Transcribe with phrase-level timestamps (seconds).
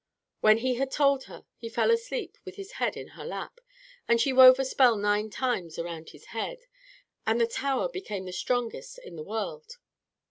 [0.39, 3.59] When he had told her, he fell asleep with his head in her lap,
[4.07, 6.65] and she wove a spell nine times around his head,
[7.27, 9.77] and the tower became the strongest in the world.